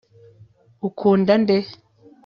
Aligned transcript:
ukunda 0.87 1.33
nde 1.43 1.57